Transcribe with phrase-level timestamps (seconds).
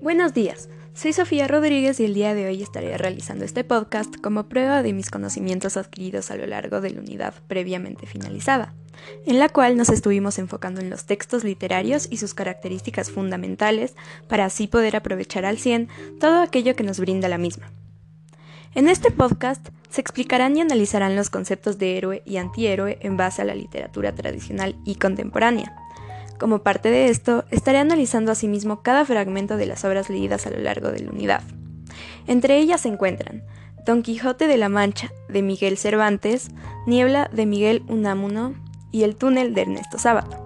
[0.00, 4.48] Buenos días, soy Sofía Rodríguez y el día de hoy estaré realizando este podcast como
[4.48, 8.74] prueba de mis conocimientos adquiridos a lo largo de la unidad previamente finalizada,
[9.26, 13.96] en la cual nos estuvimos enfocando en los textos literarios y sus características fundamentales
[14.28, 15.88] para así poder aprovechar al 100
[16.20, 17.72] todo aquello que nos brinda la misma.
[18.76, 23.42] En este podcast se explicarán y analizarán los conceptos de héroe y antihéroe en base
[23.42, 25.74] a la literatura tradicional y contemporánea
[26.38, 30.58] como parte de esto, estaré analizando asimismo cada fragmento de las obras leídas a lo
[30.58, 31.42] largo de la unidad.
[32.26, 33.42] Entre ellas se encuentran
[33.84, 36.50] Don Quijote de la Mancha, de Miguel Cervantes,
[36.86, 38.54] Niebla, de Miguel Unamuno
[38.92, 40.44] y El túnel de Ernesto Sábato.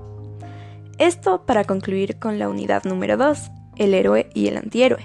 [0.98, 5.04] Esto para concluir con la unidad número 2, el héroe y el antihéroe.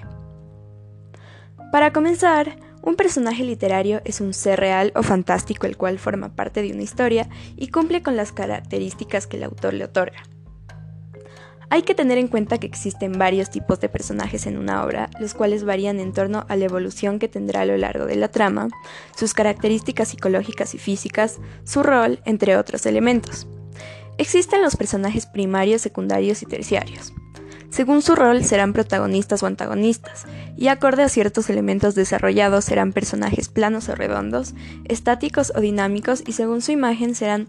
[1.72, 6.62] Para comenzar, un personaje literario es un ser real o fantástico el cual forma parte
[6.62, 10.22] de una historia y cumple con las características que el autor le otorga.
[11.70, 15.34] Hay que tener en cuenta que existen varios tipos de personajes en una obra, los
[15.34, 18.68] cuales varían en torno a la evolución que tendrá a lo largo de la trama,
[19.14, 23.46] sus características psicológicas y físicas, su rol, entre otros elementos.
[24.16, 27.12] Existen los personajes primarios, secundarios y terciarios.
[27.68, 30.24] Según su rol serán protagonistas o antagonistas,
[30.56, 34.54] y acorde a ciertos elementos desarrollados serán personajes planos o redondos,
[34.86, 37.46] estáticos o dinámicos, y según su imagen serán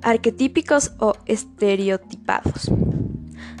[0.00, 2.70] arquetípicos o estereotipados.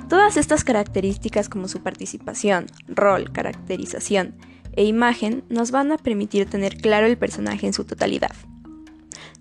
[0.08, 4.34] Todas estas características como su participación, rol, caracterización
[4.72, 8.32] e imagen nos van a permitir tener claro el personaje en su totalidad.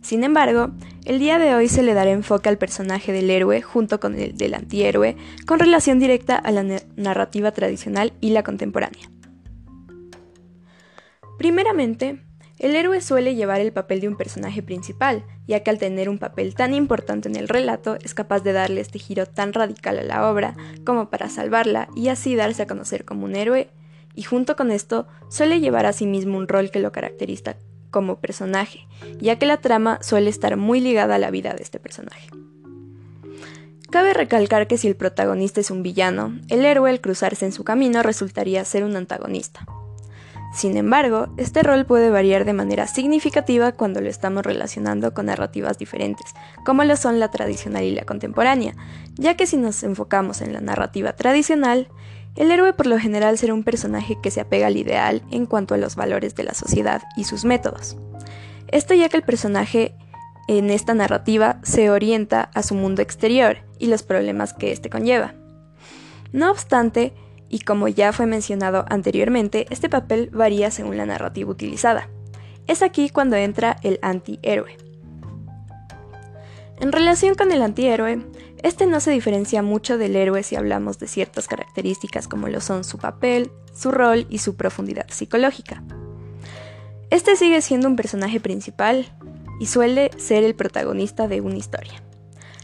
[0.01, 0.71] Sin embargo,
[1.05, 4.37] el día de hoy se le dará enfoque al personaje del héroe junto con el
[4.37, 6.63] del antihéroe con relación directa a la
[6.95, 9.09] narrativa tradicional y la contemporánea.
[11.37, 12.21] Primeramente,
[12.59, 16.17] el héroe suele llevar el papel de un personaje principal, ya que al tener un
[16.17, 20.03] papel tan importante en el relato es capaz de darle este giro tan radical a
[20.03, 23.69] la obra como para salvarla y así darse a conocer como un héroe,
[24.15, 27.55] y junto con esto suele llevar a sí mismo un rol que lo caracteriza
[27.91, 28.87] como personaje,
[29.19, 32.29] ya que la trama suele estar muy ligada a la vida de este personaje.
[33.89, 37.63] Cabe recalcar que si el protagonista es un villano, el héroe al cruzarse en su
[37.63, 39.65] camino resultaría ser un antagonista.
[40.53, 45.77] Sin embargo, este rol puede variar de manera significativa cuando lo estamos relacionando con narrativas
[45.77, 46.33] diferentes,
[46.65, 48.73] como lo son la tradicional y la contemporánea,
[49.15, 51.89] ya que si nos enfocamos en la narrativa tradicional,
[52.35, 55.73] el héroe por lo general será un personaje que se apega al ideal en cuanto
[55.73, 57.97] a los valores de la sociedad y sus métodos.
[58.67, 59.95] Esto ya que el personaje
[60.47, 65.33] en esta narrativa se orienta a su mundo exterior y los problemas que éste conlleva.
[66.31, 67.13] No obstante,
[67.49, 72.09] y como ya fue mencionado anteriormente, este papel varía según la narrativa utilizada.
[72.67, 74.77] Es aquí cuando entra el antihéroe.
[76.79, 78.21] En relación con el antihéroe,
[78.63, 82.83] este no se diferencia mucho del héroe si hablamos de ciertas características como lo son
[82.83, 85.83] su papel, su rol y su profundidad psicológica.
[87.09, 89.05] Este sigue siendo un personaje principal
[89.59, 92.03] y suele ser el protagonista de una historia.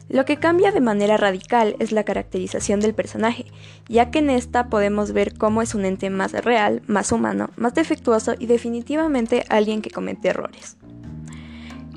[0.09, 3.45] Lo que cambia de manera radical es la caracterización del personaje,
[3.87, 7.73] ya que en esta podemos ver cómo es un ente más real, más humano, más
[7.73, 10.77] defectuoso y definitivamente alguien que comete errores.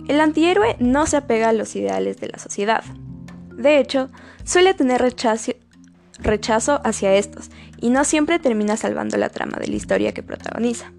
[0.09, 2.85] El antihéroe no se apega a los ideales de la sociedad.
[3.57, 4.09] De hecho,
[4.45, 7.51] suele tener rechazo, hacia estos
[7.81, 10.93] y no siempre termina salvando la trama de la historia que protagoniza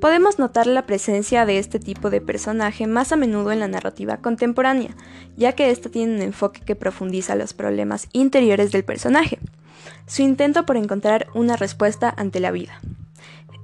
[0.00, 4.18] podemos notar la presencia de este tipo de personaje más a menudo en la narrativa
[4.18, 4.90] contemporánea,
[5.36, 9.38] ya que ésta tiene un enfoque que profundiza los problemas interiores del personaje,
[10.06, 12.80] su intento por encontrar una respuesta ante la vida.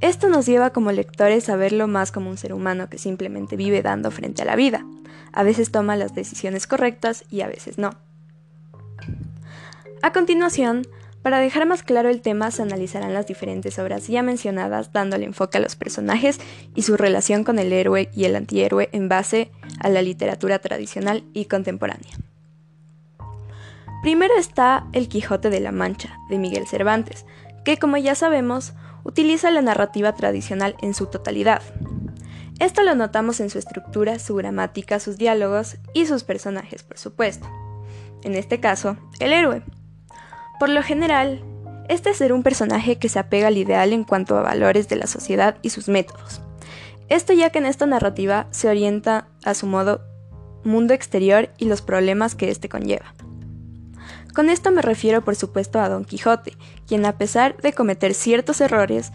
[0.00, 3.82] Esto nos lleva como lectores a verlo más como un ser humano que simplemente vive
[3.82, 4.84] dando frente a la vida.
[5.32, 7.90] A veces toma las decisiones correctas y a veces no.
[10.02, 10.84] A continuación,
[11.22, 15.58] para dejar más claro el tema se analizarán las diferentes obras ya mencionadas dándole enfoque
[15.58, 16.40] a los personajes
[16.74, 21.24] y su relación con el héroe y el antihéroe en base a la literatura tradicional
[21.32, 22.12] y contemporánea.
[24.02, 27.24] Primero está El Quijote de la Mancha, de Miguel Cervantes,
[27.64, 28.72] que como ya sabemos,
[29.04, 31.62] utiliza la narrativa tradicional en su totalidad.
[32.58, 37.48] Esto lo notamos en su estructura, su gramática, sus diálogos y sus personajes, por supuesto.
[38.24, 39.62] En este caso, el héroe,
[40.58, 41.42] por lo general,
[41.88, 44.96] este es ser un personaje que se apega al ideal en cuanto a valores de
[44.96, 46.40] la sociedad y sus métodos.
[47.08, 50.00] Esto ya que en esta narrativa se orienta a su modo
[50.64, 53.14] mundo exterior y los problemas que éste conlleva.
[54.34, 56.56] Con esto me refiero por supuesto a Don Quijote,
[56.86, 59.12] quien a pesar de cometer ciertos errores,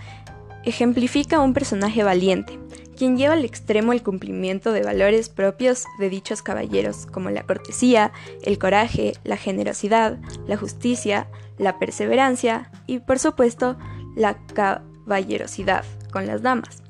[0.63, 2.59] ejemplifica un personaje valiente,
[2.97, 8.11] quien lleva al extremo el cumplimiento de valores propios de dichos caballeros, como la cortesía,
[8.43, 10.17] el coraje, la generosidad,
[10.47, 11.27] la justicia,
[11.57, 13.77] la perseverancia y, por supuesto,
[14.15, 16.81] la caballerosidad con las damas.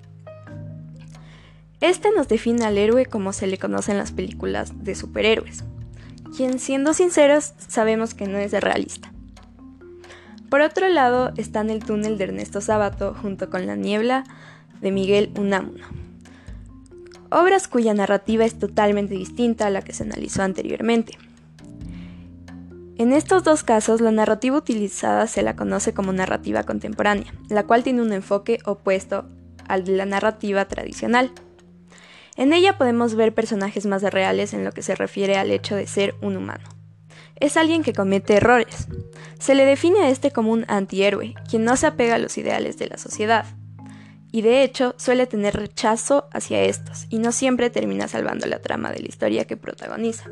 [1.80, 5.64] Este nos define al héroe como se le conoce en las películas de superhéroes,
[6.36, 9.12] quien siendo sinceros sabemos que no es realista.
[10.50, 14.24] Por otro lado está en el túnel de Ernesto Sábato junto con La Niebla
[14.82, 15.86] de Miguel Unamuno.
[17.30, 21.18] Obras cuya narrativa es totalmente distinta a la que se analizó anteriormente.
[22.98, 27.84] En estos dos casos, la narrativa utilizada se la conoce como narrativa contemporánea, la cual
[27.84, 29.26] tiene un enfoque opuesto
[29.68, 31.32] al de la narrativa tradicional.
[32.38, 35.86] En ella podemos ver personajes más reales en lo que se refiere al hecho de
[35.86, 36.64] ser un humano.
[37.36, 38.88] Es alguien que comete errores.
[39.38, 42.78] Se le define a este como un antihéroe, quien no se apega a los ideales
[42.78, 43.46] de la sociedad
[44.38, 48.92] y de hecho suele tener rechazo hacia estos, y no siempre termina salvando la trama
[48.92, 50.26] de la historia que protagoniza.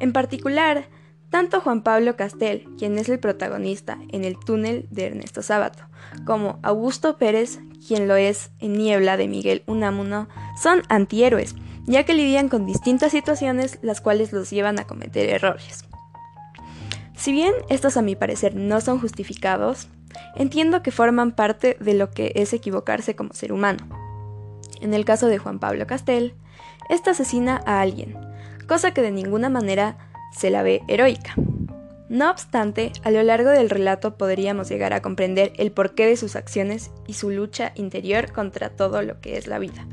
[0.00, 0.88] En particular,
[1.30, 5.84] tanto Juan Pablo Castel, quien es el protagonista en El túnel de Ernesto Sábato,
[6.26, 10.28] como Augusto Pérez, quien lo es en Niebla de Miguel Unamuno,
[10.60, 11.54] son antihéroes,
[11.86, 15.84] ya que lidian con distintas situaciones las cuales los llevan a cometer errores.
[17.16, 19.86] Si bien estos a mi parecer no son justificados,
[20.36, 23.86] entiendo que forman parte de lo que es equivocarse como ser humano.
[24.80, 26.34] En el caso de Juan Pablo Castel,
[26.88, 28.16] ésta asesina a alguien,
[28.66, 29.96] cosa que de ninguna manera
[30.32, 31.34] se la ve heroica.
[32.08, 36.36] No obstante, a lo largo del relato podríamos llegar a comprender el porqué de sus
[36.36, 39.86] acciones y su lucha interior contra todo lo que es la vida.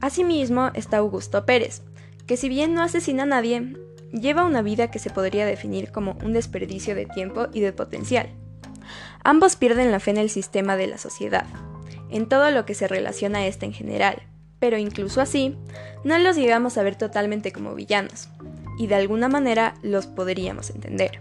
[0.00, 1.82] Asimismo está Augusto Pérez,
[2.26, 3.72] que si bien no asesina a nadie,
[4.12, 8.28] lleva una vida que se podría definir como un desperdicio de tiempo y de potencial.
[9.24, 11.46] Ambos pierden la fe en el sistema de la sociedad,
[12.10, 14.22] en todo lo que se relaciona a este en general,
[14.58, 15.56] pero incluso así,
[16.04, 18.28] no los llegamos a ver totalmente como villanos,
[18.78, 21.20] y de alguna manera los podríamos entender.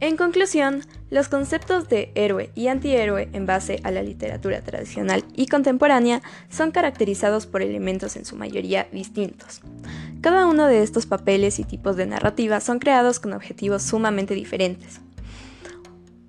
[0.00, 5.46] En conclusión, los conceptos de héroe y antihéroe en base a la literatura tradicional y
[5.46, 9.60] contemporánea son caracterizados por elementos en su mayoría distintos.
[10.22, 15.02] Cada uno de estos papeles y tipos de narrativa son creados con objetivos sumamente diferentes,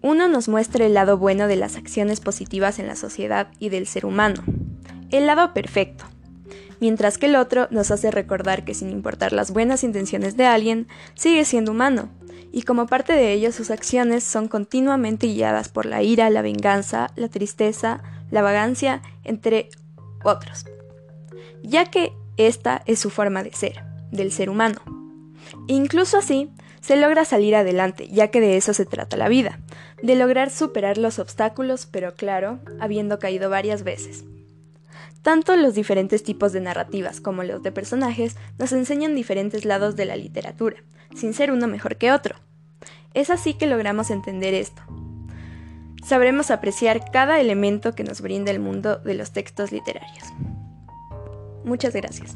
[0.01, 3.87] uno nos muestra el lado bueno de las acciones positivas en la sociedad y del
[3.87, 4.43] ser humano,
[5.11, 6.05] el lado perfecto,
[6.79, 10.87] mientras que el otro nos hace recordar que sin importar las buenas intenciones de alguien,
[11.13, 12.09] sigue siendo humano,
[12.51, 17.11] y como parte de ello sus acciones son continuamente guiadas por la ira, la venganza,
[17.15, 19.69] la tristeza, la vagancia, entre
[20.23, 20.65] otros,
[21.63, 24.81] ya que esta es su forma de ser, del ser humano.
[25.67, 26.49] Incluso así,
[26.81, 29.59] se logra salir adelante, ya que de eso se trata la vida,
[30.01, 34.25] de lograr superar los obstáculos, pero claro, habiendo caído varias veces.
[35.21, 40.05] Tanto los diferentes tipos de narrativas como los de personajes nos enseñan diferentes lados de
[40.05, 40.77] la literatura,
[41.15, 42.35] sin ser uno mejor que otro.
[43.13, 44.81] Es así que logramos entender esto.
[46.03, 50.23] Sabremos apreciar cada elemento que nos brinda el mundo de los textos literarios.
[51.63, 52.35] Muchas gracias.